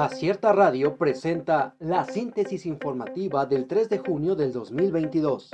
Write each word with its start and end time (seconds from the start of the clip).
Acierta 0.00 0.54
Radio 0.54 0.96
presenta 0.96 1.74
la 1.78 2.06
síntesis 2.06 2.64
informativa 2.64 3.44
del 3.44 3.66
3 3.66 3.90
de 3.90 3.98
junio 3.98 4.34
del 4.34 4.50
2022. 4.50 5.50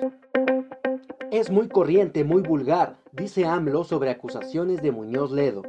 Es 1.32 1.50
muy 1.50 1.66
corriente, 1.66 2.22
muy 2.22 2.42
vulgar, 2.42 2.96
dice 3.10 3.44
AMLO 3.44 3.82
sobre 3.82 4.10
acusaciones 4.10 4.82
de 4.82 4.92
Muñoz 4.92 5.32
Ledo. 5.32 5.62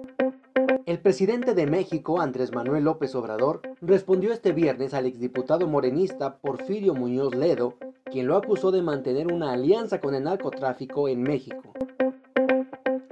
El 0.85 0.99
presidente 0.99 1.55
de 1.55 1.65
México, 1.65 2.21
Andrés 2.21 2.53
Manuel 2.53 2.83
López 2.83 3.15
Obrador, 3.15 3.61
respondió 3.81 4.31
este 4.31 4.51
viernes 4.51 4.93
al 4.93 5.07
exdiputado 5.07 5.65
morenista 5.67 6.37
Porfirio 6.37 6.93
Muñoz 6.93 7.33
Ledo, 7.33 7.73
quien 8.05 8.27
lo 8.27 8.37
acusó 8.37 8.69
de 8.69 8.83
mantener 8.83 9.33
una 9.33 9.53
alianza 9.53 9.99
con 9.99 10.13
el 10.13 10.25
narcotráfico 10.25 11.09
en 11.09 11.23
México. 11.23 11.73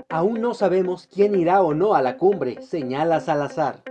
Aún 0.09 0.41
no 0.41 0.54
sabemos 0.54 1.09
quién 1.11 1.34
irá 1.34 1.63
o 1.63 1.73
no 1.73 1.95
a 1.95 2.04
la 2.04 2.18
cumbre, 2.18 2.61
señala 2.61 3.20
Salazar. 3.20 3.82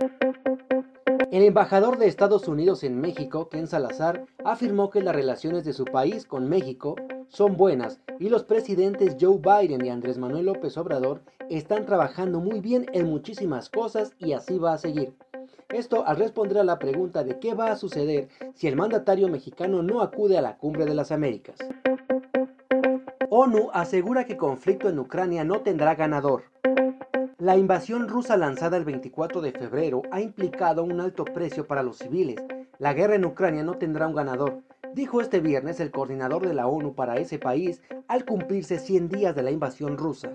El 1.35 1.43
embajador 1.43 1.97
de 1.97 2.07
Estados 2.07 2.47
Unidos 2.47 2.85
en 2.85 3.01
México, 3.01 3.49
Ken 3.49 3.67
Salazar, 3.67 4.23
afirmó 4.45 4.89
que 4.89 5.01
las 5.01 5.13
relaciones 5.13 5.65
de 5.65 5.73
su 5.73 5.83
país 5.83 6.25
con 6.25 6.47
México 6.47 6.95
son 7.27 7.57
buenas 7.57 7.99
y 8.21 8.29
los 8.29 8.45
presidentes 8.45 9.17
Joe 9.19 9.39
Biden 9.39 9.85
y 9.85 9.89
Andrés 9.89 10.17
Manuel 10.17 10.45
López 10.45 10.77
Obrador 10.77 11.19
están 11.49 11.85
trabajando 11.85 12.39
muy 12.39 12.61
bien 12.61 12.85
en 12.93 13.07
muchísimas 13.07 13.69
cosas 13.69 14.13
y 14.17 14.31
así 14.31 14.57
va 14.57 14.71
a 14.71 14.77
seguir. 14.77 15.13
Esto 15.67 16.07
al 16.07 16.15
responder 16.15 16.59
a 16.59 16.63
la 16.63 16.79
pregunta 16.79 17.25
de 17.25 17.37
qué 17.37 17.53
va 17.53 17.69
a 17.69 17.75
suceder 17.75 18.29
si 18.53 18.67
el 18.67 18.77
mandatario 18.77 19.27
mexicano 19.27 19.83
no 19.83 19.99
acude 19.99 20.37
a 20.37 20.41
la 20.41 20.55
cumbre 20.55 20.85
de 20.85 20.95
las 20.95 21.11
Américas. 21.11 21.57
ONU 23.29 23.71
asegura 23.73 24.23
que 24.23 24.37
conflicto 24.37 24.87
en 24.87 24.99
Ucrania 24.99 25.43
no 25.43 25.59
tendrá 25.59 25.95
ganador. 25.95 26.43
La 27.45 27.57
invasión 27.57 28.07
rusa 28.07 28.37
lanzada 28.37 28.75
el 28.75 28.85
24 28.85 29.39
de 29.39 29.51
febrero 29.51 30.01
ha 30.09 30.19
implicado 30.19 30.83
un 30.83 30.99
alto 30.99 31.23
precio 31.25 31.67
para 31.67 31.83
los 31.83 31.99
civiles. 31.99 32.43
La 32.79 32.95
guerra 32.95 33.13
en 33.13 33.23
Ucrania 33.23 33.63
no 33.63 33.77
tendrá 33.77 34.07
un 34.07 34.15
ganador, 34.15 34.63
dijo 34.95 35.21
este 35.21 35.41
viernes 35.41 35.79
el 35.79 35.91
coordinador 35.91 36.47
de 36.47 36.55
la 36.55 36.65
ONU 36.65 36.95
para 36.95 37.17
ese 37.17 37.37
país 37.37 37.83
al 38.07 38.25
cumplirse 38.25 38.79
100 38.79 39.09
días 39.09 39.35
de 39.35 39.43
la 39.43 39.51
invasión 39.51 39.95
rusa. 39.95 40.31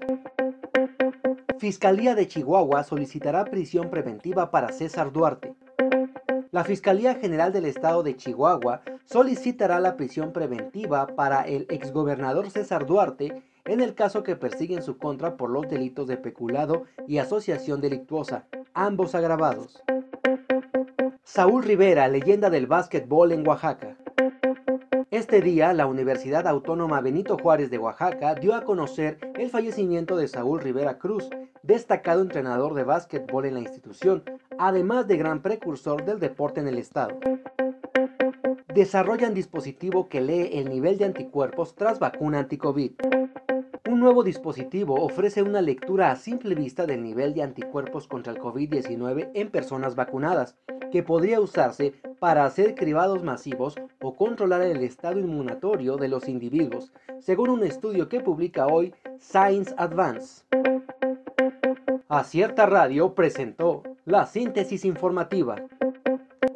Fiscalía 1.58 2.14
de 2.14 2.28
Chihuahua 2.28 2.84
solicitará 2.84 3.44
prisión 3.44 3.90
preventiva 3.90 4.52
para 4.52 4.70
César 4.70 5.10
Duarte. 5.10 5.56
La 6.52 6.62
Fiscalía 6.62 7.16
General 7.16 7.52
del 7.52 7.64
Estado 7.64 8.04
de 8.04 8.16
Chihuahua 8.16 8.82
solicitará 9.04 9.80
la 9.80 9.96
prisión 9.96 10.32
preventiva 10.32 11.08
para 11.08 11.42
el 11.42 11.66
exgobernador 11.70 12.50
César 12.52 12.86
Duarte 12.86 13.42
en 13.70 13.80
el 13.80 13.94
caso 13.94 14.24
que 14.24 14.34
persigue 14.34 14.74
en 14.74 14.82
su 14.82 14.98
contra 14.98 15.36
por 15.36 15.48
los 15.48 15.68
delitos 15.68 16.08
de 16.08 16.16
peculado 16.16 16.86
y 17.06 17.18
asociación 17.18 17.80
delictuosa, 17.80 18.46
ambos 18.74 19.14
agravados. 19.14 19.80
Saúl 21.22 21.62
Rivera, 21.62 22.08
leyenda 22.08 22.50
del 22.50 22.66
básquetbol 22.66 23.30
en 23.30 23.46
Oaxaca. 23.46 23.96
Este 25.12 25.40
día, 25.40 25.72
la 25.72 25.86
Universidad 25.86 26.48
Autónoma 26.48 27.00
Benito 27.00 27.38
Juárez 27.38 27.70
de 27.70 27.78
Oaxaca 27.78 28.34
dio 28.34 28.56
a 28.56 28.64
conocer 28.64 29.18
el 29.38 29.50
fallecimiento 29.50 30.16
de 30.16 30.26
Saúl 30.26 30.60
Rivera 30.60 30.98
Cruz, 30.98 31.30
destacado 31.62 32.22
entrenador 32.22 32.74
de 32.74 32.82
básquetbol 32.82 33.46
en 33.46 33.54
la 33.54 33.60
institución, 33.60 34.24
además 34.58 35.06
de 35.06 35.16
gran 35.16 35.42
precursor 35.42 36.04
del 36.04 36.18
deporte 36.18 36.58
en 36.58 36.66
el 36.66 36.78
estado. 36.78 37.20
Desarrollan 38.74 39.32
dispositivo 39.32 40.08
que 40.08 40.20
lee 40.20 40.50
el 40.54 40.68
nivel 40.68 40.98
de 40.98 41.04
anticuerpos 41.04 41.76
tras 41.76 42.00
vacuna 42.00 42.40
anticovid. 42.40 42.92
Un 44.00 44.04
nuevo 44.06 44.22
dispositivo 44.22 44.94
ofrece 44.94 45.42
una 45.42 45.60
lectura 45.60 46.10
a 46.10 46.16
simple 46.16 46.54
vista 46.54 46.86
del 46.86 47.02
nivel 47.02 47.34
de 47.34 47.42
anticuerpos 47.42 48.06
contra 48.08 48.32
el 48.32 48.38
COVID-19 48.38 49.30
en 49.34 49.50
personas 49.50 49.94
vacunadas, 49.94 50.56
que 50.90 51.02
podría 51.02 51.38
usarse 51.38 51.92
para 52.18 52.46
hacer 52.46 52.74
cribados 52.74 53.22
masivos 53.22 53.74
o 54.00 54.16
controlar 54.16 54.62
el 54.62 54.82
estado 54.84 55.20
inmunatorio 55.20 55.98
de 55.98 56.08
los 56.08 56.30
individuos, 56.30 56.94
según 57.18 57.50
un 57.50 57.62
estudio 57.62 58.08
que 58.08 58.20
publica 58.20 58.68
hoy 58.68 58.94
Science 59.18 59.74
Advance. 59.76 60.46
Acierta 62.08 62.64
Radio 62.64 63.14
presentó 63.14 63.82
la 64.06 64.24
síntesis 64.24 64.86
informativa. 64.86 65.56